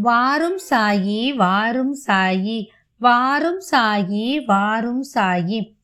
[0.00, 2.66] வாரும் சாயி வாரும் சாயி
[2.98, 5.74] வாரும் சாயி வாரும் சாயி.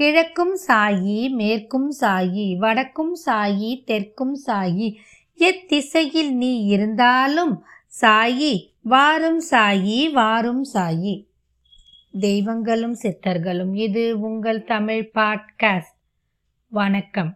[0.00, 4.94] கிழக்கும் சாயி மேற்கும் சாயி வடக்கும் சாயி தெற்கும் சாயி.
[5.38, 7.64] எத்திசையில் நீ இருந்தாலும்
[8.00, 11.26] சாயி வாரும் சாயி வாரும் சாயி.
[12.20, 15.96] தெய்வங்களும் சித்தர்களும் இது உங்கள் தமிழ் பாட்காஸ்ட்.
[16.68, 17.34] வணக்கம்.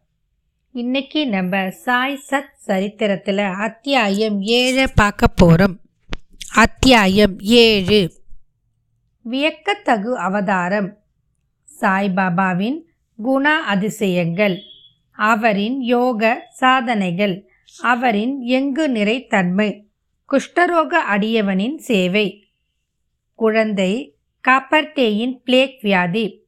[0.72, 5.82] இன்னைக்கு நம்ம சாய் சத் சரித்திரத்தில் அத்தியாயம் ஏழை பார்க்க போகிறோம்
[6.54, 8.12] அத்தியாயம் ஏழு.
[9.30, 10.98] வியக்கத்தகு அவதாரம்.
[11.80, 12.82] சாய்பாபாவின்
[13.16, 14.58] குண அதிசயங்கள்.
[15.12, 17.48] அவரின் யோக சாதனைகள்.
[17.82, 19.86] அவரின் எங்கு நிறைத்தன்மை
[20.32, 22.48] குஷ்டரோக அடியவனின் சேவை.
[23.34, 24.16] குழந்தை
[24.48, 26.46] காப்பர்டேயின் பிளேக் வியாதி.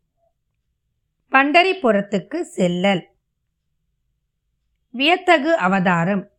[1.33, 3.07] பண்டரிபுரத்துக்கு செல்லல்.
[4.91, 6.31] வியத்தகு அவதாரம்.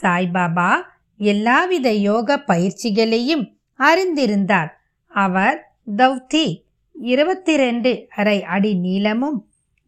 [0.00, 0.90] சாய்பாபா
[1.22, 3.44] எல்லாவித யோக பயிற்சிகளையும்
[3.80, 4.70] அறிந்திருந்தார்.
[5.12, 5.58] அவர்
[5.96, 6.46] தௌத்தி
[6.94, 9.38] இருபத்தி ரெண்டு அரை அடி நீளமும்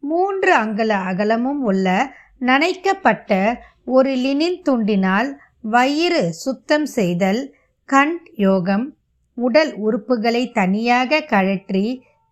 [0.03, 1.87] மூன்று அங்குல அகலமும் உள்ள
[2.41, 3.31] நனைக்கப்பட்ட
[3.85, 5.29] ஒரு லினின் துண்டினால்
[5.61, 7.41] வயிறு சுத்தம் செய்தல்
[7.89, 8.85] கண் யோகம்
[9.37, 11.85] உடல் உறுப்புகளை தனியாக கழற்றி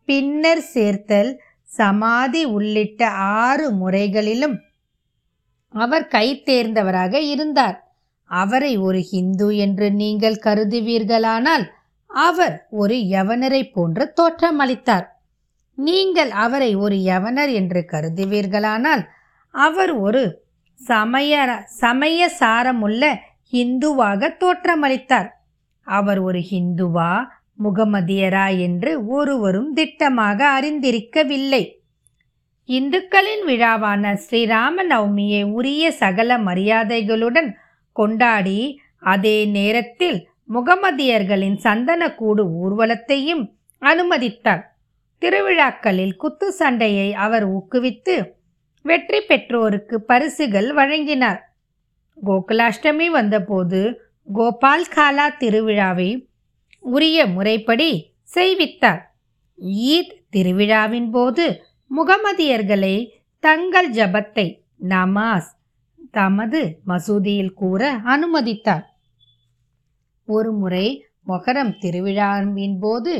[0.06, 1.32] பின்னர் சேர்த்தல்
[1.70, 3.02] சமாதி உள்ளிட்ட
[3.40, 4.58] ஆறு முறைகளிலும்
[5.74, 7.78] அவர் கை தேர்ந்தவராக இருந்தார்.
[8.24, 11.66] அவரை ஒரு ஹிந்து என்று நீங்கள் கருதுவீர்களானால்
[12.06, 15.08] அவர் ஒரு யவனரை போன்று தோற்றமளித்தார்
[15.76, 19.04] நீங்கள் அவரை ஒரு யவனர் என்று கருதுவீர்களானால்
[19.52, 20.42] அவர் ஒரு
[20.80, 23.04] சமய சமய சாரமுள்ள
[23.54, 25.30] ஹிந்துவாக தோற்றமளித்தார்
[25.88, 27.26] அவர் ஒரு ஹிந்துவா
[27.64, 31.64] முகமதியரா என்று ஒருவரும் திட்டமாக அறிந்திருக்கவில்லை.
[32.70, 37.50] இந்துக்களின் விழாவான ஸ்ரீராம நவமியை உரிய சகல மரியாதைகளுடன்
[37.94, 38.60] கொண்டாடி
[39.14, 40.20] அதே நேரத்தில்
[40.54, 43.44] முகமதியர்களின் சந்தனக்கூடு ஊர்வலத்தையும்
[43.82, 44.64] அனுமதித்தார்
[45.22, 48.16] திருவிழாக்களில் குத்து சண்டையை அவர் ஊக்குவித்து
[48.86, 51.42] வெற்றி பெற்றோருக்கு பரிசுகள் வழங்கினார்.
[52.18, 53.82] கோகுலாஷ்டமி வந்தபோது
[54.28, 56.10] கோபால் காலா திருவிழாவை
[56.80, 57.92] உரிய முறைப்படி
[58.36, 59.02] செய்வித்தார்.
[59.94, 61.46] ஈத் திருவிழாவின் போது
[61.92, 62.96] முகமதியர்களை
[63.44, 64.48] தங்கள் ஜபத்தை
[64.90, 65.52] நமாஸ்
[66.14, 68.84] தமது மசூதியில் கூற அனுமதித்தார்.
[70.26, 70.86] ஒருமுறை
[71.28, 73.14] மொஹரம் திருவிழாவின் போது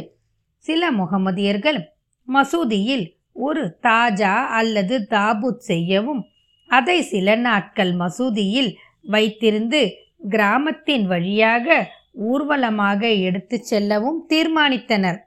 [0.58, 1.80] சில முகமதியர்கள்
[2.28, 6.22] மசூதியில் ஒரு தாஜா அல்லது தாபூத் செய்யவும்
[6.68, 8.72] அதை சில நாட்கள் மசூதியில்
[9.12, 9.82] வைத்திருந்து
[10.30, 15.20] கிராமத்தின் வழியாக ஊர்வலமாக எடுத்துச் செல்லவும் தீர்மானித்தனர்.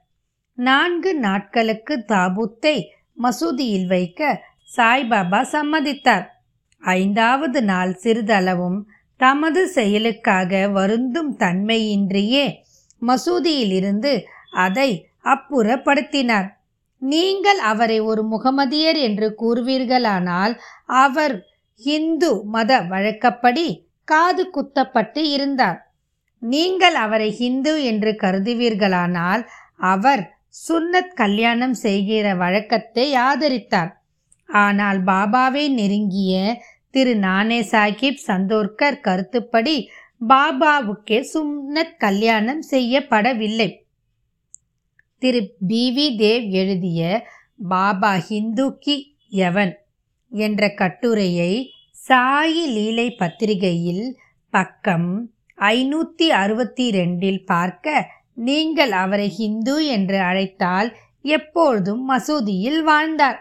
[0.59, 2.77] நான்கு நாட்களுக்கு தாபூத்தை
[3.23, 4.43] மசூதியில் வைக்க
[4.77, 6.27] சாய்பாபா சம்மதித்தார்.
[6.79, 8.83] ஐந்தாவது நாள் சிறிதளவும்
[9.17, 12.53] தமது செயலுக்காக வருந்தும் தன்மையின்றியே
[13.07, 16.49] மசூதியிலிருந்து அதை அப்புறப்படுத்தினார்.
[16.99, 25.95] நீங்கள் அவரை ஒரு முகமதியர் என்று கூறுவீர்களானால் அவர் இந்து மத வழக்கப்படி காது குத்தப்பட்டு இருந்தார்.
[26.41, 30.35] நீங்கள் அவரை ஹிந்து என்று கருதுவீர்களானால் அவர்
[30.69, 33.96] சுன்னத் கல்யாணம் செய்கிற வழக்கத்தை ஆதரித்தார்.
[34.49, 39.89] ஆனால் பாபாவை நெருங்கிய திரு நானே சாஹிப் சந்தோர்கர் கருத்துப்படி
[40.29, 43.69] பாபாவுக்கே சுன்னத் கல்யாணம் செய்யப்படவில்லை.
[45.19, 45.93] திரு பி.
[45.97, 46.17] வி.
[46.17, 47.27] தேவ் எழுதிய
[47.69, 49.75] பாபா ஹிந்து கி யவன்
[50.31, 51.53] என்ற கட்டுரையை
[52.09, 54.17] சாயி லீலை பத்திரிகையில்
[54.51, 63.39] பக்கம் ஐநூற்றி அறுபத்தி ரெண்டில் பார்க்க நீங்கள் அவரை ஹிந்து என்று அழைத்தால் எப்பொழுதும் மசூதியில் வாழ்ந்தார்.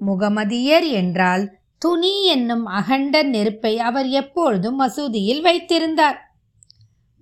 [0.00, 1.44] முகமதியர் என்றால்
[1.78, 6.18] துணி என்னும் அகண்ட நெருப்பை அவர் எப்பொழுதும் மசூதியில் வைத்திருந்தார்.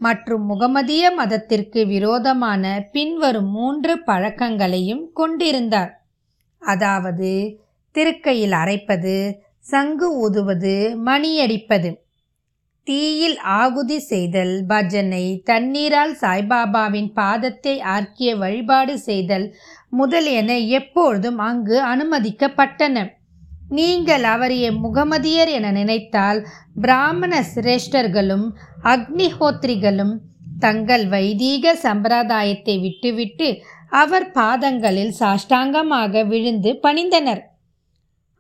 [0.01, 5.93] மற்றும் முகமதிய மதத்திற்கு விரோதமான பின்வரும் மூன்று பழக்கங்களையும் கொண்டிருந்தார்.
[6.63, 7.31] அதாவது
[7.95, 9.15] திருக்கையில் அரைப்பது
[9.59, 11.91] சங்கு ஊதுவது மணியடிப்பது.
[12.87, 19.47] தீயில் ஆகுதி செய்தல் பஜனை தண்ணீரால் சாய்பாபாவின் பாதத்தை ஆக்கிய வழிபாடு செய்தல்
[19.99, 23.05] முதலியன எப்பொழுதும் அங்கு அனுமதிக்கப்பட்டன.
[23.69, 26.41] நீங்கள் அவரையே முகமதியர் என நினைத்தால்
[26.81, 28.47] பிராமண சிரேஷ்டர்களும்
[28.93, 30.15] அக்னிஹோத்ரிகளும்
[30.59, 33.49] தங்கள் வைதீக சம்பிரதாயத்தை விட்டுவிட்டு
[34.03, 37.43] அவர் பாதங்களில் சாஷ்டாங்கமாக விழுந்து பணிந்தனர்.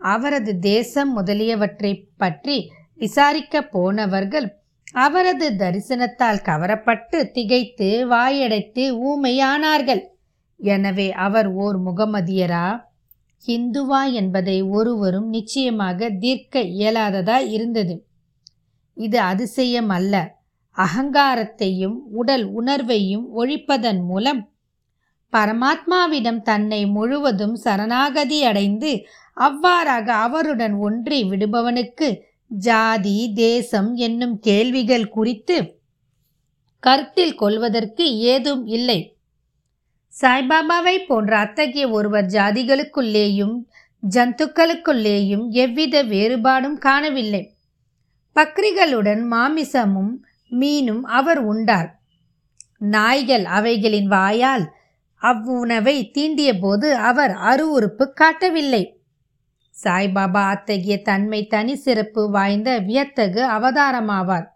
[0.00, 2.56] அவரது தேசம் முதலியவற்றை பற்றி
[2.98, 4.48] விசாரிக்க போனவர்கள்
[5.04, 10.02] அவரது தரிசனத்தால் கவரப்பட்டு திகைத்து வாயடைத்து ஊமையானார்கள்.
[10.60, 12.66] எனவே அவர் ஓர் முகமதியரா?
[13.46, 17.94] ஹிந்துவா என்பதை ஒருவரும் நிச்சயமாக தீர்க்க இயலாததா இருந்தது.
[18.96, 20.14] இது அதிசயம் அல்ல.
[20.76, 24.40] அகங்காரத்தையும் உடல் உணர்வையும் ஒழிப்பதன் மூலம்
[25.32, 28.90] பரமாத்மாவிடம் தன்னை முழுவதும் சரணாகதி அடைந்து
[29.36, 32.08] அவ்வாறாக அவருடன் ஒன்றி விடுபவனுக்கு
[32.50, 35.56] ஜாதி தேசம் என்னும் கேள்விகள் குறித்து
[36.82, 39.15] கருத்தில் கொள்வதற்கு ஏதும் இல்லை.
[40.22, 43.56] சாய்பாபாவை போன்ற அத்தகைய ஒருவர் ஜாதிகளுக்குள்ளேயும்
[44.02, 47.56] ஜந்துக்களுக்குள்ளேயும் எவ்வித வேறுபாடும் காணவில்லை.
[48.34, 52.00] பக்ரிகளுடன் மாமிசமும் மீனும் அவர் உண்டார்.
[52.78, 54.72] நாய்கள் அவைகளின் வாயால்
[55.22, 59.04] அவ்வுணவை தீண்டிய போது அவர் அருவுறுப்பு காட்டவில்லை.
[59.84, 64.46] சாய்பாபா அத்தகைய தன்மை தனி சிறப்பு வாய்ந்த வியத்தகு அவதாரமாவார்.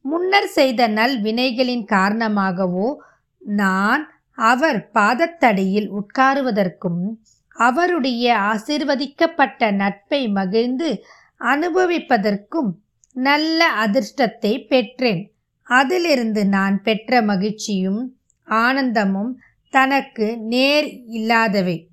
[0.00, 2.94] முன்னர் செய்த நல் வினைகளின் காரணமாகவோ
[3.38, 11.04] நான் அவர் பாதத்தடியில் உட்காருவதற்கும் அவருடைய ஆசிர்வதிக்கப்பட்ட நட்பை மகிழ்ந்து
[11.40, 12.70] அனுபவிப்பதற்கும்
[13.12, 15.32] நல்ல அதிர்ஷ்டத்தை பெற்றேன்.
[15.62, 19.38] அதிலிருந்து நான் பெற்ற மகிழ்ச்சியும் ஆனந்தமும்
[19.70, 21.88] தனக்கு நேர் இல்லாதவை.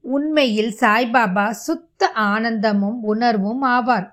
[0.00, 4.08] உண்மையில் சாய்பாபா சுத்த ஆனந்தமும் உணர்வும் ஆவார்.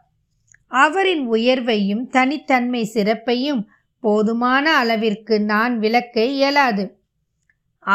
[0.67, 3.67] அவரின் உயர்வையும் தனித்தன்மை சிறப்பையும்
[3.99, 6.98] போதுமான அளவிற்கு நான் விளக்க இயலாது.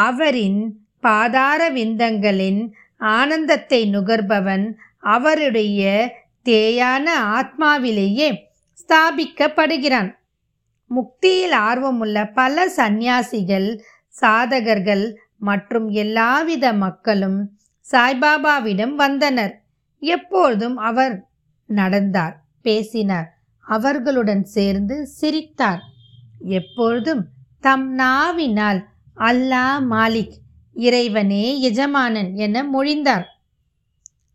[0.03, 0.61] அவரின்
[0.99, 2.61] பாதார விந்தங்களின்
[2.97, 4.65] ஆனந்தத்தை நுகர்பவன்
[5.15, 5.81] அவருடைய
[6.45, 7.07] தேயான
[7.37, 8.29] ஆத்மாவிலேயே
[8.81, 10.09] ஸ்தாபிக்கப்படுகிறான்.
[10.91, 13.69] முக்தியில் ஆர்வமுள்ள பல சந்நியாசிகள்
[14.21, 15.05] சாதகர்கள்
[15.39, 17.39] மற்றும் எல்லாவித மக்களும்
[17.85, 19.53] சாய்பாபாவிடம் வந்தனர்.
[19.99, 21.15] எப்பொழுதும் அவர்
[21.69, 23.29] நடந்தார் பேசினார்
[23.65, 25.81] அவர்களுடன் சேர்ந்து சிரித்தார்.
[26.59, 27.23] எப்பொழுதும்
[27.59, 28.81] தம் நாவினால்
[29.17, 30.33] அல்லாஹ் மாலிக்
[30.73, 33.23] இறைவனே எஜமானன் என மொழிந்தார்.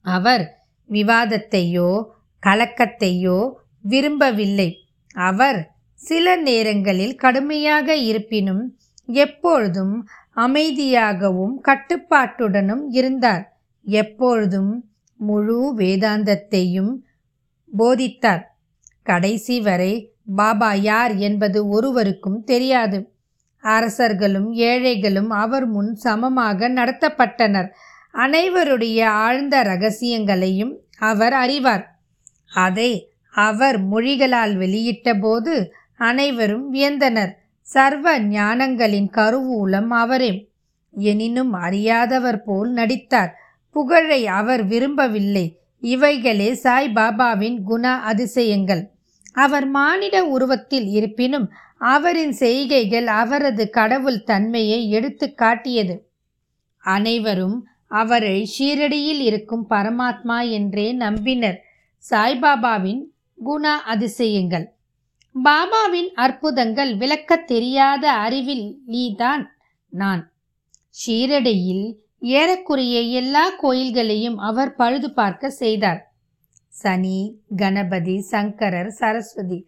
[0.02, 2.04] அவர் விவாதத்தையோ
[2.46, 4.76] கலக்கத்தையோ விரும்பவில்லை.
[5.14, 13.62] அவர் சில நேரங்களில் கடுமையாக இருப்பினும் எப்பொழுதும் அமைதியாகவும் கட்டுப்பாட்டுடனும் இருந்தார்.
[13.82, 16.92] எப்பொழுதும் முழு வேதாந்தத்தையும்
[17.78, 18.42] போதித்தார்.
[19.02, 23.09] கடைசி வரை பாபா யார் என்பது ஒருவருக்கும் தெரியாது.
[23.62, 27.68] அரசர்களும் ஏழைகளும் அவர் முன் சமமாக நடத்தப்பட்டனர்.
[28.14, 32.00] அனைவருடைய ஆழ்ந்த ரகசியங்களையும் அவர் அறிவார்.
[32.54, 37.30] அதை அவர் மொழிகளால் வெளியிட்டபோது அனைவரும் வியந்தனர்.
[37.60, 40.50] சர்வ ஞானங்களின் கருவூலம் அவரே.
[40.90, 43.34] எனினும் அறியாதவர் போல் நடித்தார்.
[43.70, 45.58] புகழை அவர் விரும்பவில்லை.
[45.80, 48.88] இவைகளே சாய் பாபாவின் குண அதிசயங்கள்.
[49.32, 56.10] அவர் மானிட உருவத்தில் இருப்பினும் அவரின் செய்கைகள் அவரது கடவுள் தன்மையை எடுத்து காட்டியது.
[56.78, 61.56] அனைவரும் அவரை ஷீரடியில் இருக்கும் பரமாத்மா என்றே நம்பினர்.
[62.10, 63.02] சாய்பாபாவின்
[63.44, 64.72] குண அதிசயங்கள்.
[65.44, 69.56] பாபாவின் அற்புதங்கள் விளக்கத் தெரியாத அறிவில் அறிவில்தான்
[69.88, 70.32] நான்.
[71.06, 76.14] ஷீரடியில் ஏறக்குறைய எல்லா கோயில்களையும் அவர் பழுது பார்க்க செய்தார்.
[76.68, 79.66] சனி கணபதி சங்கரர் சரஸ்வதி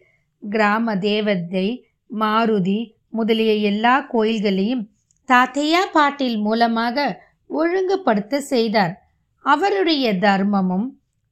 [0.49, 1.87] கிராம தேவதை
[2.19, 4.83] மாருதி முதலிய எல்லா கோயில்களையும்
[5.29, 8.93] தாத்தையா பாட்டில் மூலமாக ஒழுங்குபடுத்த செய்தார்.
[9.39, 10.87] அவருடைய தர்மமும்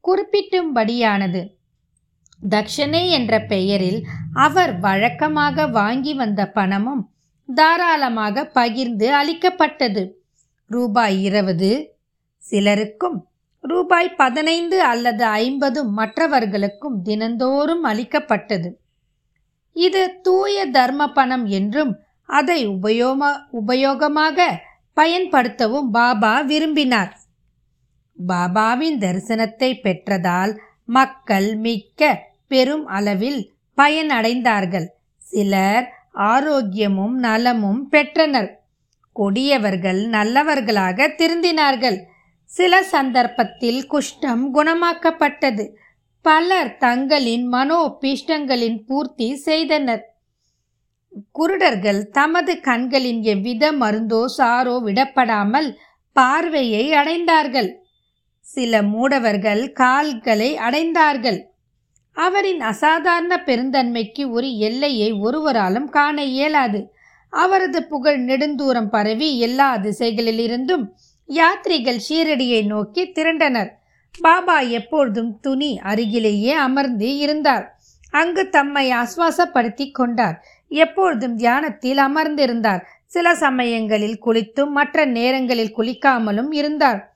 [0.08, 1.42] குறிப்பிட்டும்படியானது.
[2.50, 7.14] தக்ஷனை என்ற பெயரில் அவர் வழக்கமாக வாங்கி வந்த பணமும்
[7.50, 10.04] தாராளமாக பகிர்ந்து அளிக்கப்பட்டது.
[10.66, 12.00] ரூபாய் இருபது
[12.38, 13.30] சிலருக்கும்
[13.60, 18.81] ரூபாய் பதினைந்து அல்லது ஐம்பது மற்றவர்களுக்கும் தினந்தோறும் அளிக்கப்பட்டது.
[19.76, 21.94] இது தூய தர்ம பணம் என்றும்
[22.26, 24.48] அதை உபயோமா உபயோகமாக
[24.98, 27.14] பயன்படுத்தவும் பாபா விரும்பினார்.
[28.28, 30.54] பாபாவின் தரிசனத்தை பெற்றதால்
[30.86, 34.88] மக்கள் மிக்க பெரும் அளவில் பயனடைந்தார்கள்.
[35.18, 38.50] சிலர் ஆரோக்கியமும் நலமும் பெற்றனர்.
[39.14, 41.98] கொடியவர்கள் நல்லவர்களாக திருந்தினார்கள்.
[42.46, 45.66] சில சந்தர்ப்பத்தில் குஷ்டம் குணமாக்கப்பட்டது.
[46.22, 50.04] பலர் தங்களின் மனோபீஷ்டங்களின் பூர்த்தி செய்தனர்.
[51.40, 55.76] குருடர்கள் தமது கண்களின் எவ்வித மருந்தோ சாரோ விடப்படாமல்
[56.12, 57.70] பார்வையை அடைந்தார்கள்.
[58.40, 61.40] சில மூடவர்கள் கால்களை அடைந்தார்கள்.
[62.12, 66.94] அவரின் அசாதாரண பெருந்தன்மைக்கு ஒரு எல்லையை ஒருவராலும் காண இயலாது.
[67.30, 70.86] அவரது புகழ் நெடுந்தூரம் பரவி எல்லா திசைகளிலிருந்தும்
[71.30, 73.81] யாத்ரிகள் ஷீரடியை நோக்கி திரண்டனர்.
[74.20, 77.80] பாபா எப்பொழுதும் துணி அருகிலேயே அமர்ந்து இருந்தார்.
[78.12, 80.44] அங்கு தம்மை ஆஸ்வாசப்படுத்தி கொண்டார்.
[80.68, 82.82] எப்பொழுதும் தியானத்தில் அமர்ந்திருந்தார்.
[83.06, 87.16] சில சமயங்களில் குளித்தும் மற்ற நேரங்களில் குளிக்காமலும் இருந்தார்.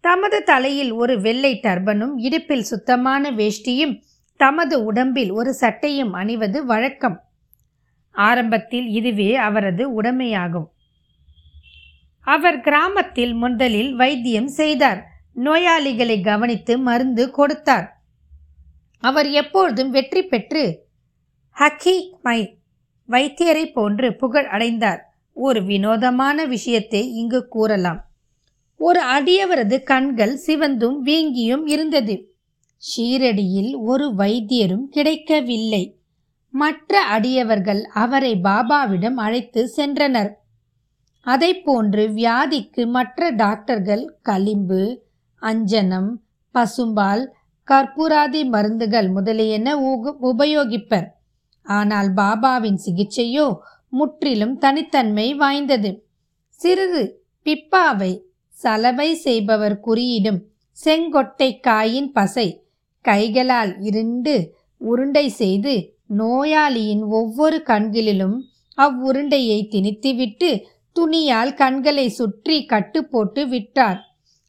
[0.00, 4.02] தமது தலையில் ஒரு வெள்ளை டர்பனும் இடுப்பில் சுத்தமான வேஷ்டியும்
[4.36, 7.22] தமது உடம்பில் ஒரு சட்டையும் அணிவது வழக்கம்.
[8.12, 10.66] ஆரம்பத்தில் இதுவே அவரது உடைமையாகும்.
[12.20, 15.12] அவர் கிராமத்தில் முதலில் வைத்தியம் செய்தார்.
[15.36, 18.02] நோயாளிகளை கவனித்து மருந்து கொடுத்தார்.
[18.98, 20.86] அவர் எப்பொழுதும் வெற்றி பெற்று
[21.56, 22.58] ஹக்கி மை
[23.08, 25.14] வைத்தியரை போன்று புகழ் அடைந்தார்.
[25.32, 28.10] ஒரு வினோதமான விஷயத்தை இங்கு கூறலாம்.
[28.76, 32.34] ஒரு அடியவரது கண்கள் சிவந்தும் வீங்கியும் இருந்தது.
[32.82, 35.98] ஷீரடியில் ஒரு வைத்தியரும் கிடைக்கவில்லை.
[36.50, 40.30] மற்ற அடியவர்கள் அவரை பாபாவிடம் அழைத்து சென்றனர்.
[41.20, 45.03] அதை போன்று வியாதிக்கு மற்ற டாக்டர்கள் களிம்பு
[45.44, 46.10] அஞ்சனம்
[46.54, 47.24] பசும்பால்
[47.68, 49.68] கற்பூராதி மருந்துகள் முதலியன
[50.30, 51.06] உபயோகிப்பர்.
[51.66, 53.46] ஆனால் பாபாவின் சிகிச்சையோ
[53.92, 55.90] முற்றிலும் தனித்தன்மை வாய்ந்தது.
[56.60, 57.02] சிறிது
[57.46, 58.12] பிப்பாவை
[58.54, 60.40] சலவை செய்பவர் குறியிடும்
[60.78, 62.46] செங்கொட்டை காயின் பசை
[63.04, 64.34] கைகளால் இருண்டு
[64.80, 65.74] உருண்டை செய்து
[66.20, 68.36] நோயாளியின் ஒவ்வொரு கண்களிலும்
[68.78, 70.50] அவ்வுருண்டையை திணித்துவிட்டு
[70.96, 74.00] துணியால் கண்களை சுற்றி கட்டு போட்டு விட்டார்.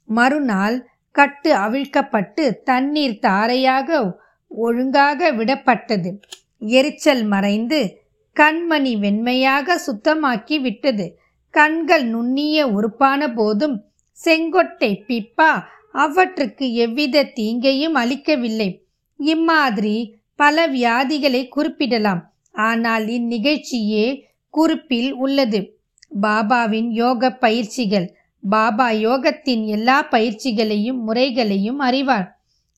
[0.06, 6.20] மறுநாள் கட்டு அவிழ்க்கப்பட்டு தண்ணீர் தாரையாக ஒழுங்காக விடப்பட்டது.
[6.60, 8.04] எரிச்சல் மறைந்து
[8.36, 11.18] கண்மணி வெண்மையாக சுத்தமாக்கி விட்டது.
[11.50, 13.86] கண்கள் நுண்ணிய உறுப்பான போதும்
[14.26, 18.88] செங்கொட்டை பிப்பா அவற்றுக்கு எவ்வித தீங்கையும் அளிக்கவில்லை.
[19.18, 22.34] இம்மாதிரி பல வியாதிகளை குறிப்பிடலாம்.
[22.52, 25.80] ஆனால் இந்நிகழ்ச்சியே குறிப்பில் உள்ளது.
[26.22, 28.16] பாபாவின் யோக பயிற்சிகள்
[28.50, 32.28] பாபா யோகத்தின் எல்லா பயிற்சிகளையும் முறைகளையும் அறிவார்.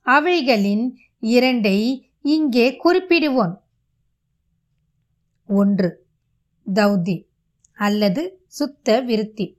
[0.02, 3.56] அவைகளின் இரண்டை இங்கே குறிப்பிடுவோம்.
[5.48, 6.06] ஒன்று
[6.74, 7.28] தௌதி
[7.74, 9.58] அல்லது சுத்த விருத்தி.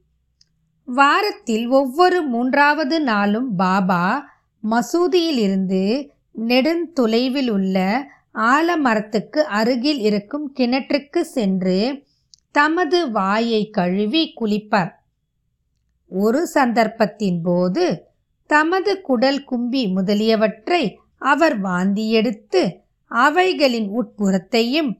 [0.84, 4.28] வாரத்தில் ஒவ்வொரு மூன்றாவது நாளும் பாபா
[4.62, 7.76] மசூதியிலிருந்து நெடுந்தொலைவில் உள்ள
[8.34, 12.04] ஆலமரத்துக்கு அருகில் இருக்கும் கிணற்றுக்கு சென்று
[12.50, 14.96] தமது வாயை கழுவி குளிப்பார்.
[16.08, 18.10] ஒரு சந்தர்ப்பத்தின் போது
[18.46, 22.72] தமது குடல் கும்பி முதலியவற்றை அவர் வாந்தியெடுத்து
[23.06, 24.90] அவைகளின் உட்புறத்தையும்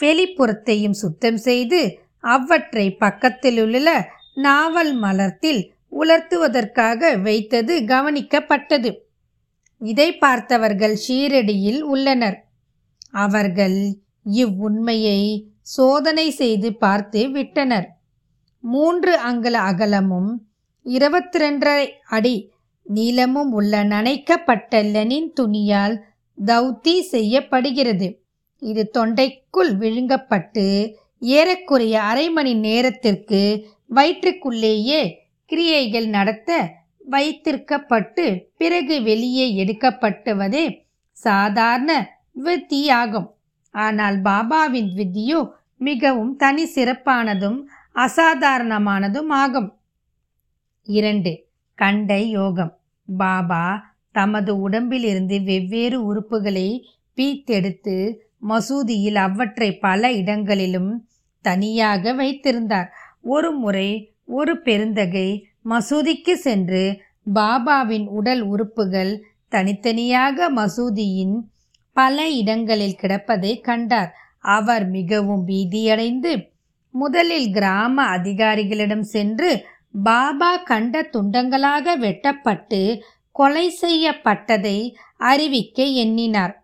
[0.00, 4.04] வெளிப்புறத்தையும் சுத்தம் செய்து அவற்றை பக்கத்திலுள்ள
[4.34, 8.96] நாவல் மலர்த்தில் உலர்த்துவதற்காக வைத்தது கவனிக்கப்பட்டது.
[9.78, 12.48] இதை பார்த்தவர்கள் ஷீரடியில் உள்ளனர்.
[13.10, 17.88] அவர்கள் இவ்வுண்மையை சோதனை செய்து பார்த்து விட்டனர்.
[18.60, 20.46] மூன்று அங்குல அகலமும்
[20.86, 22.36] இருபத்தி ரெண்டரை அடி
[22.86, 25.94] நீளமும் உள்ள நனைக்கப்பட்ட லெனின் துணியால்
[26.38, 28.08] தௌத்தி செய்யப்படுகிறது.
[28.58, 30.66] இது தொண்டைக்குள் விழுங்கப்பட்டு
[31.22, 33.40] ஏறக்குறைய அரை மணி நேரத்திற்கு
[33.90, 35.02] வயிற்றுக்குள்ளேயே
[35.50, 36.50] கிரியைகள் நடத்த
[37.04, 38.24] வைத்திருக்கப்பட்டு
[38.56, 40.64] பிறகு வெளியே எடுக்கப்பட்டுவதே
[41.16, 41.92] சாதாரண
[42.44, 43.28] வித்தியாகும்
[43.74, 45.40] ஆனால் பாபாவின் வித்தியோ
[45.76, 47.58] மிகவும் தனி சிறப்பானதும்
[47.96, 49.68] அசாதாரணமானதும் ஆகும்.
[50.82, 52.78] இரண்டு கண்டை யோகம்.
[53.16, 56.82] பாபா தமது உடம்பிலிருந்து வெவ்வேறு உறுப்புகளை
[57.16, 58.16] பீத்தெடுத்து
[58.48, 61.08] மசூதியில் அவற்றை பல இடங்களிலும்
[61.40, 62.92] தனியாக வைத்திருந்தார்.
[63.22, 67.00] ஒரு முறை ஒரு பெருந்தகை மசூதிக்கு சென்று
[67.34, 71.36] பாபாவின் உடல் உறுப்புகள் தனித்தனியாக மசூதியின்
[71.92, 74.14] பல இடங்களில் கிடப்பதை கண்டார்.
[74.38, 76.50] அவர் மிகவும் பீதியடைந்து
[76.90, 82.80] முதலில் கிராம அதிகாரிகளிடம் சென்று பாபா கண்ட துண்டங்களாக வெட்டப்பட்டு
[83.36, 84.78] கொலை செய்யப்பட்டதை
[85.16, 86.54] அறிவிக்க எண்ணினார்.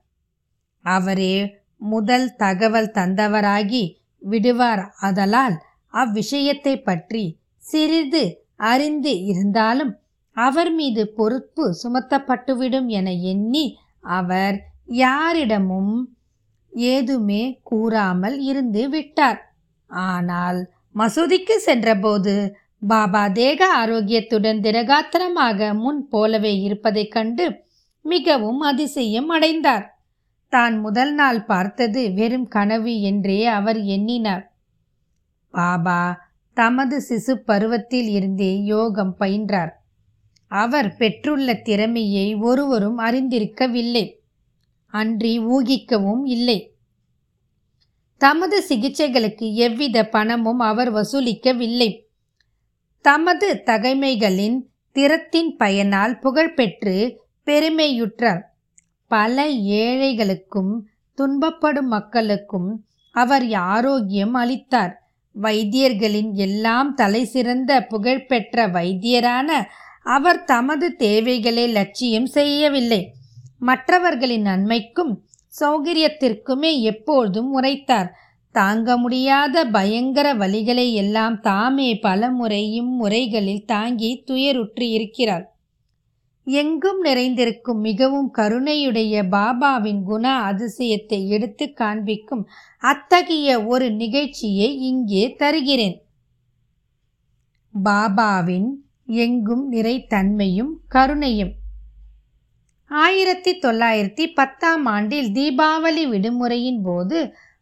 [0.85, 1.35] அவரே
[1.77, 3.85] முதல் தகவல் தந்தவராகி
[4.23, 5.57] விடுவார் அதலால்
[5.95, 7.25] அவ்விஷயத்தை பற்றி
[7.65, 8.23] சிறிது
[8.57, 9.93] அறிந்து இருந்தாலும்
[10.37, 13.67] அவர் மீது பொறுப்பு சுமத்தப்பட்டுவிடும் என எண்ணி
[14.03, 14.57] அவர்
[14.99, 15.95] யாரிடமும்
[16.73, 19.41] ஏதுமே கூறாமல் இருந்து விட்டார்.
[19.91, 20.59] ஆனால்
[20.95, 22.35] மசூதிக்கு சென்றபோது
[22.83, 27.67] பாபா தேக ஆரோக்கியத்துடன் திரகாத்திரமாக முன் போலவே இருப்பதைக் கண்டு
[28.03, 30.07] மிகவும் அதிசயம் அடைந்தார்.
[30.49, 34.55] தான் முதல் நாள் பார்த்தது வெறும் கனவு என்றே அவர் எண்ணினார்.
[35.51, 39.71] பாபா தமது சிசு பருவத்தில் இருந்தே யோகம் பயின்றார்.
[40.47, 44.15] அவர் பெற்றுள்ள திறமையை ஒருவரும் அறிந்திருக்கவில்லை.
[44.87, 46.75] அன்றி ஊகிக்கவும் இல்லை.
[48.19, 52.08] தமது சிகிச்சைகளுக்கு எவ்வித பணமும் அவர் வசூலிக்கவில்லை.
[53.09, 54.57] தமது தகைமைகளின்
[54.93, 58.41] திறத்தின் பயனால் புகழ்பெற்று பெருமையுற்றார்.
[59.07, 60.73] பல ஏழைகளுக்கும்
[61.19, 65.11] துன்பப்படும் மக்களுக்கும் அவர் ஆரோக்கியம் அளித்தார்.
[65.43, 69.65] வைத்தியர்களின் எல்லாம் தலை சிறந்த புகழ்பெற்ற வைத்தியரான
[70.03, 73.15] அவர் தமது தேவைகளை லட்சியம் செய்யவில்லை.
[73.59, 75.23] மற்றவர்களின் நன்மைக்கும்
[75.61, 78.15] சௌகரியத்திற்குமே எப்பொழுதும் உரைத்தார்.
[78.59, 85.47] தாங்க முடியாத பயங்கர வலிகளை எல்லாம் தாமே பல முறையும் முறைகளில் தாங்கி துயருற்று இருக்கிறார்
[86.47, 92.45] எங்கும் நிறைந்திருக்கும் மிகவும் கருணையுடைய பாபாவின் குண அதிசயத்தை எடுத்து காண்பிக்கும்
[92.83, 95.97] அத்தகைய ஒரு நிகழ்ச்சியை இங்கே தருகிறேன்.
[97.75, 98.71] பாபாவின்
[99.23, 101.53] எங்கும் நிறைத்தன்மையும் கருணையும்.
[102.91, 107.19] ஆயிரத்தி தொள்ளாயிரத்தி பத்தாம் ஆண்டில் தீபாவளி விடுமுறையின் போது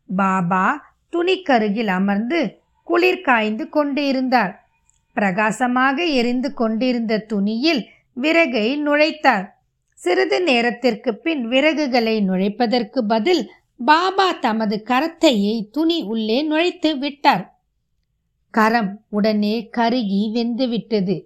[0.06, 4.66] பாபா துணிக்கருகில் அமர்ந்து குளிர் காய்ந்து கொண்டிருந்தார்.
[5.14, 7.88] பிரகாசமாக எரிந்து கொண்டிருந்த துணியில்
[8.22, 9.46] விறகை நுழைத்தார்.
[9.94, 13.50] சிறிது நேரத்திற்கு பின் விறகுகளை நுழைப்பதற்கு பதில்
[13.84, 17.58] பாபா தமது கரத்தையை துணி உள்ளே நுழைத்து விட்டார்.
[18.50, 21.22] கரம் உடனே கருகி வெந்துவிட்டது.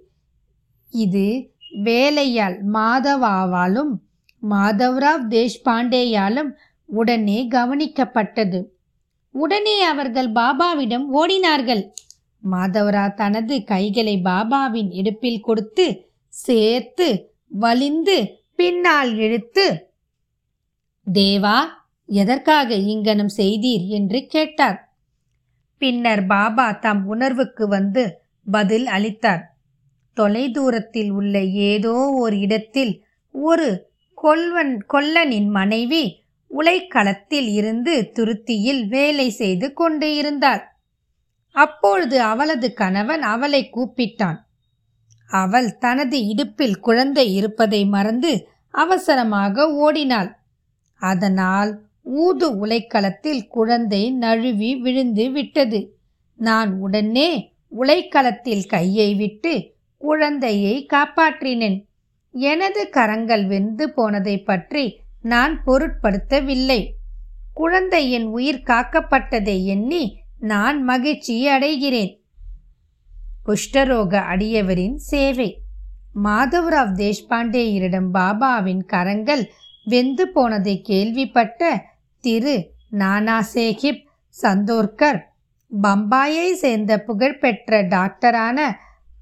[0.90, 3.92] இது வேலையால் மாதவாவாலும்
[4.50, 6.50] மாதவ்ராவ் தேஷ்பாண்டேயாலும்
[6.90, 8.64] உடனே கவனிக்கப்பட்டது.
[9.30, 11.90] உடனே அவர்கள் பாபாவிடம் ஓடினார்கள்.
[12.50, 19.92] மாதவரா தனது கைகளை பாபாவின் இடுப்பில் கொடுத்து சேர்த்து வலிந்து பின்னால் இழுத்து
[21.12, 21.58] தேவா
[22.06, 23.86] எதற்காக இங்கனம் செய்தீர்?
[23.86, 24.94] என்று கேட்டார்.
[25.78, 29.56] பின்னர் பாபா தம் உணர்வுக்கு வந்து பதில் அளித்தார்.
[30.16, 36.19] தொலைதூரத்தில் உள்ள ஏதோ ஒரு இடத்தில் ஒரு கொல்வன் கொல்லனின் மனைவி
[36.50, 40.78] உலைக்களத்தில் இருந்து துருத்தியில் வேலை செய்து கொண்டு இருந்தார்.
[41.50, 44.36] அப்பொழுது அவளது கணவன் அவளை கூப்பிட்டான்.
[45.26, 50.36] அவள் தனது இடுப்பில் குழந்தை இருப்பதை மறந்து அவசரமாக ஓடினாள்.
[50.94, 55.98] அதனால் ஊது உலைக்களத்தில் குழந்தை நழுவி விழுந்து விட்டது.
[56.36, 61.84] நான் உடனே உலைக்களத்தில் கையை விட்டு குழந்தையை காப்பாற்றினேன்.
[62.30, 66.90] எனது கரங்கள் வெந்து போனதை பற்றி நான் பொருட்படுத்தவில்லை.
[67.54, 72.20] குழந்தையின் உயிர் காக்கப்பட்டதை எண்ணி நான் மகிழ்ச்சி அடைகிறேன்.
[73.46, 75.60] குஷ்டரோக அடியவரின் சேவை.
[76.24, 79.50] மாதவராவ் தேஷ்பாண்டேயரிடம் பாபாவின் கரங்கள்
[79.84, 81.84] வெந்து போனதை கேள்விப்பட்ட
[82.20, 82.72] திரு.
[82.92, 85.32] நானாசேகிப் சந்தோர்கர்
[85.82, 88.60] பம்பாயை சேர்ந்த புகழ்பெற்ற டாக்டரான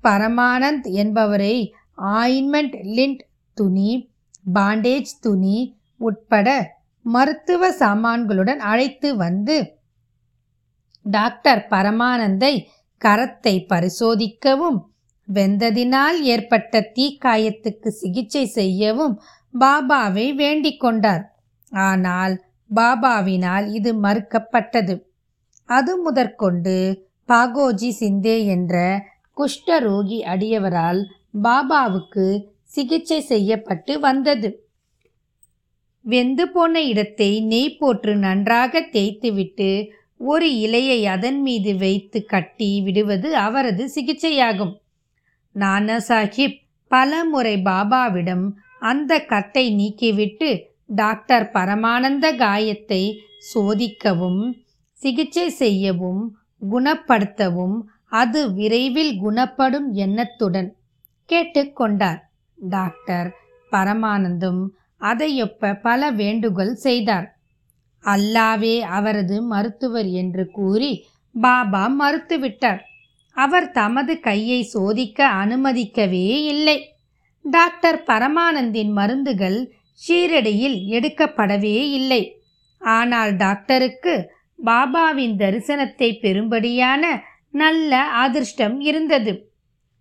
[0.03, 3.19] பரமானந்த் என்பவரை ஆயின்மெண்ட் லிண்ட்
[3.55, 4.11] துணி
[4.55, 6.49] பாண்டேஜ் துணி உட்பட
[7.05, 9.57] மருத்துவ சாமான்களுடன் அழைத்து வந்து
[11.07, 12.55] டாக்டர் பரமானந்தை
[13.01, 14.79] கரத்தை பரிசோதிக்கவும்
[15.29, 19.15] வெந்ததினால் ஏற்பட்ட தீக்காயத்துக்கு சிகிச்சை செய்யவும்
[19.55, 21.25] பாபாவை வேண்டிக் கொண்டார்.
[21.73, 22.35] ஆனால்
[22.71, 24.95] பாபாவினால் இது மறுக்கப்பட்டது.
[25.69, 26.77] அது முதற்கொண்டு
[27.29, 28.75] பாகோஜி சிந்தே என்ற
[29.37, 31.01] குஷ்டரோகி அடியவரால்
[31.43, 32.27] பாபாவுக்கு
[32.65, 34.49] சிகிச்சை செய்யப்பட்டு வந்தது.
[36.05, 39.71] வெந்து போன இடத்தை நெய் போற்று நன்றாக தேய்த்துவிட்டு
[40.17, 44.73] ஒரு இலையை அதன் மீது வைத்து கட்டி விடுவது அவரது சிகிச்சையாகும்.
[45.53, 46.59] நானா சாஹிப்
[46.91, 48.47] பல முறை பாபாவிடம்
[48.81, 50.49] அந்த கத்தை நீக்கிவிட்டு
[50.87, 53.03] டாக்டர் பரமானந்த காயத்தை
[53.55, 54.43] சோதிக்கவும்
[54.93, 56.23] சிகிச்சை செய்யவும்
[56.71, 57.77] குணப்படுத்தவும்
[58.09, 60.77] அது விரைவில் குணப்படும் எண்ணத்துடன்
[61.31, 62.21] கேட்டுக்கொண்டார்
[62.59, 63.29] டாக்டர்
[63.73, 64.63] பரமானந்தும்
[65.01, 67.33] அதையொப்ப பல வேண்டுகோள் செய்தார்.
[68.05, 71.05] அல்லாவே அவரது மருத்துவர் என்று கூறி
[71.41, 72.81] பாபா மறுத்துவிட்டார்.
[73.33, 76.95] அவர் தமது கையை சோதிக்க அனுமதிக்கவே இல்லை.
[77.43, 79.73] டாக்டர் பரமானந்தின் மருந்துகள்
[80.09, 82.41] ஷீரடியில் எடுக்கப்படவே இல்லை.
[82.79, 84.31] ஆனால் டாக்டருக்கு
[84.65, 89.53] பாபாவின் தரிசனத்தை பெறும்படியான நல்ல அதிர்ஷ்டம் இருந்தது.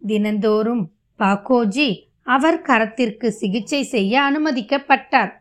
[0.02, 5.32] தினந்தோறும் பாக்கோஜி அவர் கரத்திற்கு சிகிச்சை செய்ய அனுமதிக்கப்பட்டார்.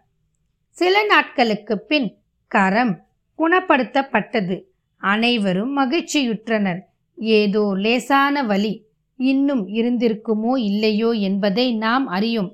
[0.76, 2.08] சில நாட்களுக்கு பின்
[2.50, 2.92] கரம்
[3.38, 4.56] குணப்படுத்தப்பட்டது.
[5.02, 6.80] அனைவரும் மகிழ்ச்சியுற்றனர்.
[7.18, 8.74] ஏதோ லேசான வலி
[9.16, 12.50] இன்னும் இருந்திருக்குமோ இல்லையோ என்பதை நாம் அறியும்.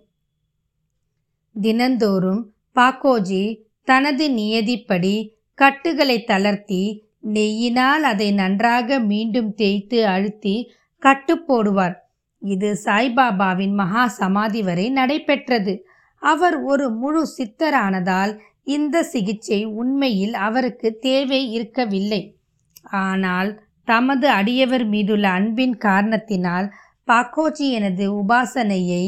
[1.56, 2.42] தினந்தோறும்
[2.76, 3.44] பாக்கோஜி
[3.88, 5.14] தனது நியதிப்படி
[5.58, 6.82] கட்டுகளை தளர்த்தி
[7.32, 10.56] நெய்யினால் அதை நன்றாக மீண்டும் தேய்த்து அழுத்தி
[11.02, 11.96] கட்டு போடுவார்.
[12.42, 15.85] இது சாய்பாபாவின் மகா சமாதி வரை நடைபெற்றது.
[16.18, 22.22] அவர் ஒரு முழு சித்தரானதால் இந்த சிகிச்சை உண்மையில் அவருக்கு தேவை இருக்கவில்லை.
[22.83, 23.50] ஆனால்
[23.85, 26.72] தமது அடியவர் மீதுள்ள அன்பின் காரணத்தினால்
[27.09, 29.05] பாக்கோஜி எனது உபாசனையை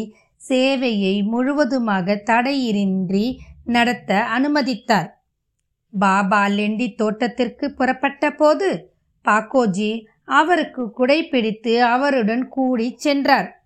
[0.48, 3.26] சேவையை முழுவதுமாக தடையின்றி
[3.64, 5.08] நடத்த அனுமதித்தார்.
[5.92, 8.68] பாபா லெண்டி தோட்டத்திற்கு புறப்பட்ட போது
[9.24, 13.64] பாக்கோஜி அவருக்கு குடை பிடித்து அவருடன் கூடி சென்றார்.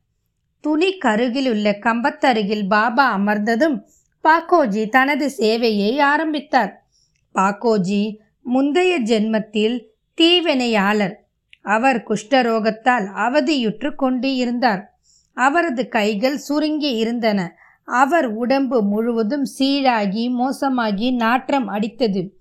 [0.60, 3.80] துணி கருகிலுள்ள கம்பத்தருகில் பாபா அமர்ந்ததும்
[4.24, 6.86] பாக்கோஜி தனது சேவையை ஆரம்பித்தார்.
[7.34, 11.14] பாக்கோஜி முந்தைய ஜென்மத்தில் தீவினையாளர்.
[11.62, 14.98] அவர் குஷ்டரோகத்தால் அவதியுற்று கொண்டு இருந்தார்.
[15.32, 17.56] அவரது கைகள் சுருங்கி இருந்தன.
[17.84, 22.37] அவர் உடம்பு முழுவதும் சீழாகி மோசமாகி நாற்றம் அடித்தது.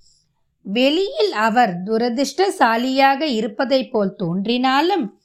[0.69, 5.19] வெளியில் அவர் துரதிர்ஷ்டசாலியாக இருப்பதைப் போல் தோன்றினாலும்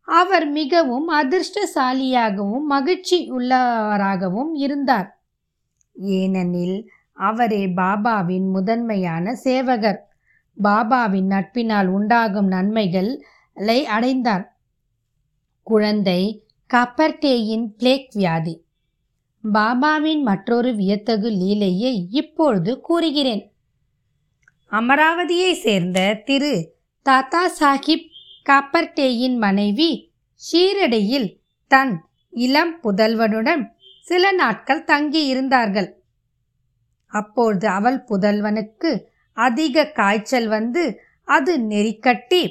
[0.00, 5.22] அவர் மிகவும் அதிர்ஷ்டசாலியாகவும் மகிழ்ச்சி உள்ளவராகவும் இருந்தார்.
[5.92, 10.12] ஏனெனில் அவரே பாபாவின் முதன்மையான சேவகர்.
[10.62, 14.58] பாபாவின் நட்பினால் உண்டாகும் நன்மைகளை அடைந்தார்.
[15.62, 18.64] குழந்தை கப்பர்டேயின் பிளேக் வியாதி.
[19.52, 23.51] பாபாவின் மற்றொரு வியத்தகு லீலையை இப்பொழுது கூறுகிறேன்.
[24.72, 26.74] அமராவதியை சேர்ந்த திரு.
[27.02, 28.06] தாத்தா சாஹிப்
[28.48, 31.28] காப்பர்டேயின் மனைவி ஷீரடியில்
[31.68, 33.64] தன் இளம் புதல்வனுடன்
[34.00, 35.90] சில நாட்கள் தங்கியிருந்தார்கள்
[37.06, 42.42] அப்பொழுது அவள் புதல்வனுக்கு அதிக காய்ச்சல் வந்து அது நெறிக்கட்டி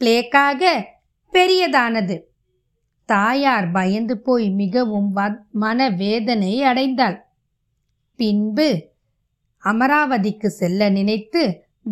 [0.00, 0.84] பிளேக்காக
[1.32, 2.20] பெரியதானது.
[3.04, 5.12] தாயார் பயந்து போய் மிகவும்
[5.52, 7.18] மனவேதனை அடைந்தாள்.
[8.16, 8.68] பின்பு
[9.66, 11.42] அமராவதிக்கு செல்ல நினைத்து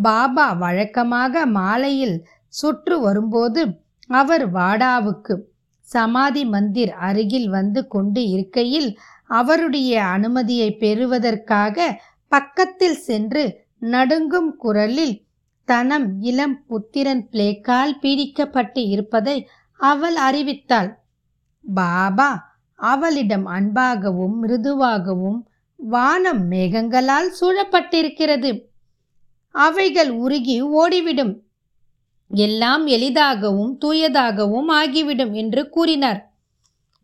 [0.02, 2.16] பாபா வழக்கமாக மாலையில்
[2.54, 3.62] சுற்று வரும்போது
[4.10, 5.34] அவர் வாடாவுக்கு
[5.88, 8.90] சமாதி மந்திர் அருகில் வந்து கொண்டு இருக்கையில்
[9.30, 11.76] அவருடைய அனுமதியை பெறுவதற்காக
[12.32, 13.44] பக்கத்தில் சென்று
[13.86, 15.14] நடுங்கும் குரலில்
[15.68, 19.36] தனம் இளம் புத்திரன் பிளேக்கால் பீடிக்கப்பட்டு இருப்பதை
[19.80, 20.90] அவள் அறிவித்தாள்.
[21.64, 22.30] பாபா
[22.78, 25.40] அவளிடம் அன்பாகவும் மிருதுவாகவும்
[25.84, 28.50] வானம் மேகங்களால் சூழப்பட்டிருக்கிறது.
[29.54, 31.34] அவைகள் உருகி ஓடிவிடும்.
[32.30, 36.20] எல்லாம் எளிதாகவும் தூயதாகவும் ஆகிவிடும் என்று கூறினார்.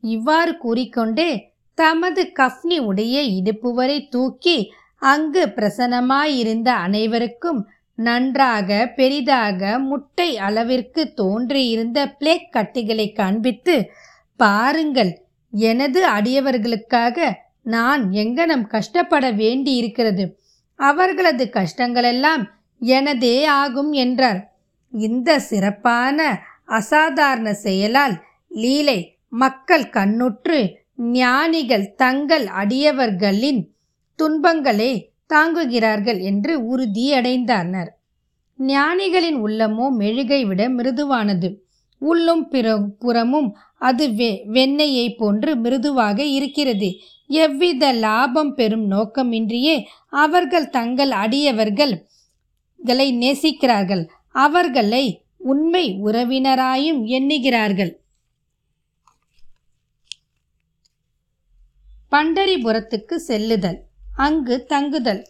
[0.02, 1.30] இவ்வாறு கூறிக்கொண்டே
[1.78, 4.56] தமது கஃப்னி உடைய இடுப்பு வரை தூக்கி
[5.02, 7.60] அங்கு பிரசனமாயிருந்த அனைவருக்கும்
[7.98, 13.76] நன்றாக பெரிதாக முட்டை அளவிற்கு தோன்றியிருந்த பிளேக் கட்டிகளை காண்பித்து
[14.36, 15.12] பாருங்கள்
[15.52, 17.16] எனது அடியவர்களுக்காக
[17.70, 20.24] நான் எங்கனம் கஷ்டப்பட வேண்டி இருக்கிறது
[20.80, 22.42] அவர்களது கஷ்டங்களெல்லாம்
[22.82, 24.40] எனதே ஆகும் என்றார்.
[24.92, 26.18] இந்த சிறப்பான
[26.78, 28.14] அசாதாரண செயலால்
[28.62, 28.98] லீலை
[29.32, 30.58] மக்கள் கண்ணுற்று
[31.18, 33.60] ஞானிகள் தங்கள் அடியவர்களின்
[34.18, 34.90] துன்பங்களை
[35.34, 37.90] தாங்குகிறார்கள் என்று உறுதியடைந்தனர்
[38.58, 41.48] ஞானிகளின் உள்ளமோ மெழுகை விட மிருதுவானது.
[42.02, 42.66] உள்ளும் பிற
[42.98, 43.48] புறமும்
[43.80, 46.88] அது வெ வெண்ணெயை போன்று மிருதுவாக இருக்கிறது.
[47.30, 49.76] எவ்வித லாபம் பெறும் நோக்கமின்றியே
[50.08, 51.94] அவர்கள் தங்கள் அடியவர்கள்
[53.22, 54.02] நேசிக்கிறார்கள்.
[54.28, 55.04] அவர்களை
[55.36, 57.92] உண்மை உறவினராயும் எண்ணுகிறார்கள்.
[62.12, 63.78] பண்டரிபுரத்துக்கு செல்லுதல்
[64.16, 65.22] அங்கு தங்குதல்.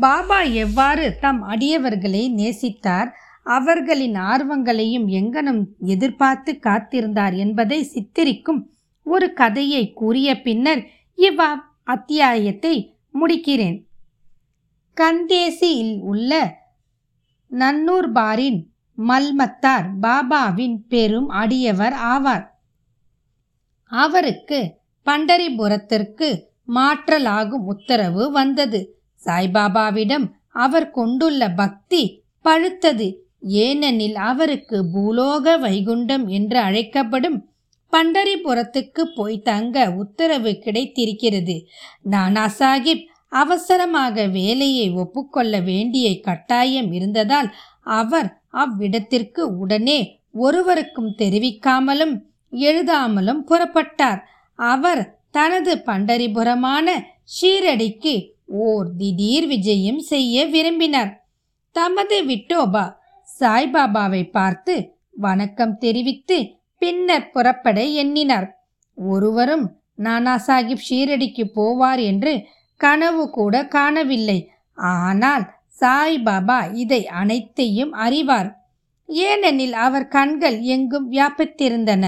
[0.00, 3.10] பாபா எவ்வாறு தம் அடியவர்களை நேசித்தார்
[3.42, 8.60] அவர்களின் ஆர்வங்களையும் எங்கனும் எதிர்பார்த்து காத்திருந்தார் என்பதை சித்தரிக்கும்
[9.06, 10.82] ஒரு கதையை கூறிய பின்னர்
[11.16, 11.40] இவ்
[11.84, 13.84] அத்தியாயத்தை முடிக்கிறேன்.
[14.96, 16.58] கந்தேசியில் உள்ள
[17.50, 18.58] நன்னூர் பாரின்
[18.98, 22.46] மல்மத்தார் பாபாவின் பெரும் அடியவர் ஆவார்.
[23.84, 26.28] அவருக்கு பண்டரிபுரத்திற்கு
[26.74, 28.80] மாற்றலாகும் உத்தரவு வந்தது.
[29.24, 33.08] சாய்பாபாவிடம் அவர் கொண்டுள்ள பக்தி பழுத்தது.
[33.40, 37.50] ஏனெனில் அவருக்கு பூலோக வைகுண்டம் என்று அழைக்கப்படும்
[37.92, 41.66] பண்டரிபுரத்துக்கு போய் தங்க உத்தரவு கிடைத்திருக்கிறது.
[42.02, 52.22] நானா சாஹிப் அவசரமாக வேலையை ஒப்புக்கொள்ள வேண்டிய கட்டாயம் இருந்ததால் அவர் அவ்விடத்திற்கு உடனே ஒருவருக்கும் தெரிவிக்காமலும்
[52.52, 54.20] எழுதாமலும் புறப்பட்டார்.
[54.54, 56.88] அவர் தனது பண்டரிபுரமான
[57.40, 61.24] ஷீரடிக்கு ஓர் திடீர் விஜயம் செய்ய விரும்பினார்.
[61.72, 62.94] தமது விட்டோபா
[63.40, 64.74] சாய்பாபாவை பார்த்து
[65.12, 68.48] வணக்கம் தெரிவித்து பின்னர் புறப்பட எண்ணினார்.
[68.94, 74.50] ஒருவரும் நானா சாஹிப் ஷீரடிக்கு போவார் என்று கனவு கூட காணவில்லை.
[74.74, 78.50] ஆனால் சாய்பாபா இதை அனைத்தையும் அறிவார்.
[79.06, 82.04] ஏனெனில் அவர் கண்கள் எங்கும் வியாபித்திருந்தன.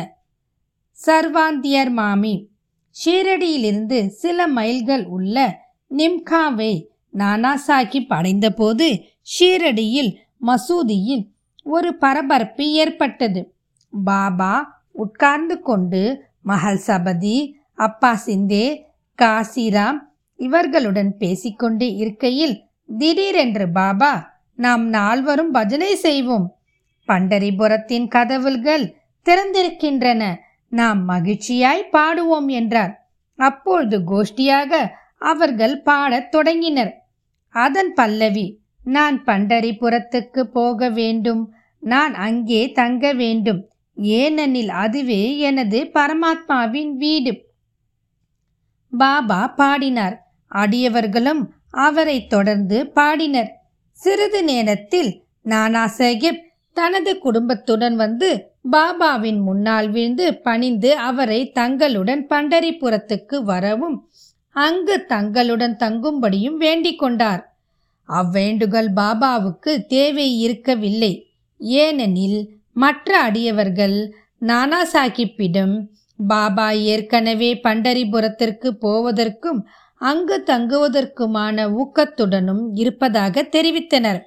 [1.07, 2.50] சர்வாந்தியர் மாமி
[3.04, 9.04] ஷீரடியிலிருந்து சில மைல்கள் உள்ள நிம்காவை நானா சாஹிப் அடைந்தபோது
[9.38, 10.14] ஷீரடியில்
[10.46, 11.24] மசூதியில்
[11.62, 13.54] ஒரு பரபரப்பு ஏற்பட்டது.
[14.04, 18.82] பாபா உட்கார்ந்து கொண்டு மஹல் சபதி அப்பா சிந்தே
[19.22, 19.98] காசிராம்
[20.37, 22.64] இவர்களுடன் பேசிக்கொண்டு இருக்கையில்
[22.98, 26.56] திடீரென்று பாபா நாம் நால்வரும் பஜனை செய்வோம்.
[27.08, 30.37] பண்டரிபுரத்தின் கதவுகள் திறந்திருக்கின்றன.
[30.68, 33.11] நாம் மகிழ்ச்சியாய் பாடுவோம் என்றார்.
[33.37, 37.02] அப்பொழுது கோஷ்டியாக அவர்கள் பாடத் தொடங்கினர்.
[37.48, 41.52] அதன் பல்லவி நான் பண்டரிபுரத்துக்கு போக வேண்டும்.
[41.80, 43.68] நான் அங்கே தங்க வேண்டும்.
[43.98, 47.46] ஏனெனில் அதுவே எனது பரமாத்மாவின் வீடு.
[48.98, 50.32] பாபா பாடினார்.
[50.54, 53.50] அடியவர்களும் அவரை தொடர்ந்து பாடினர்.
[53.92, 56.40] சிறிது நேரத்தில் நானா சாஹிப்
[56.72, 64.11] தனது குடும்பத்துடன் வந்து பாபாவின் முன்னால் விழுந்து பணிந்து அவரை தங்களுடன் பண்டரிபுரத்துக்கு வரவும்
[64.50, 67.58] அங்கு தங்களுடன் தங்கும்படியும் வேண்டிக் கொண்டார்.
[68.08, 71.37] அவ்வேண்டுகள் பாபாவுக்கு தேவை இருக்கவில்லை.
[71.58, 73.96] ஏனெனில் மற்ற அடியவர்கள்
[74.38, 75.74] நானா சாஹிப்பிடம்
[76.26, 79.60] பாபா ஏற்கனவே பண்டரிபுரத்திற்கு போவதற்கும்
[80.00, 84.20] அங்கு தங்குவதற்குமான ஊக்கத்துடனும் இருப்பதாக தெரிவித்தனர்.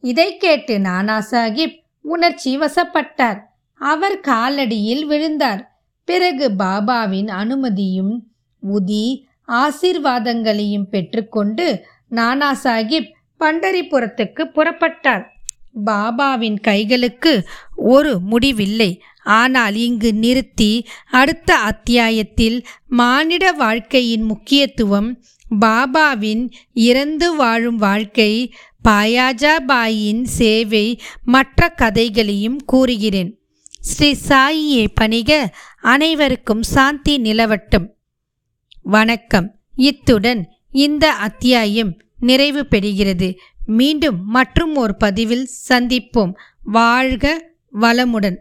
[0.00, 3.40] இதை கேட்டு நானா சாஹிப் உணர்ச்சி வசப்பட்டார்.
[3.80, 5.62] அவர் காலடியில் விழுந்தார்.
[6.04, 8.14] பிறகு பாபாவின் அனுமதியும்
[8.62, 9.06] உதி
[9.48, 11.66] ஆசீர்வாதங்களையும் பெற்றுக்கொண்டு
[12.08, 15.24] நானா சாஹிப் பண்டரிபுரத்துக்கு புறப்பட்டார்.
[15.84, 19.02] பாபாவின் கைகளுக்கு ஒரு முடிவில்லை.
[19.24, 25.22] ஆனால் இங்கு நிறுத்தி அடுத்த அத்தியாயத்தில் மானிட வாழ்க்கையின் முக்கியத்துவம்
[25.60, 28.54] பாபாவின் இறந்து வாழும் வாழ்க்கை
[28.88, 33.38] பாயாஜாபாயின் சேவை மற்ற கதைகளையும் கூறுகிறேன்.
[33.80, 37.86] ஸ்ரீ சாயியை பணிக அனைவருக்கும் சாந்தி நிலவட்டும்.
[38.82, 39.54] வணக்கம்.
[39.76, 43.36] இத்துடன் இந்த அத்தியாயம் நிறைவு பெறுகிறது.
[43.66, 46.34] மீண்டும் மற்றும் ஒரு பதிவில் சந்திப்போம்.
[46.64, 48.36] வாழ்க வளமுடன்.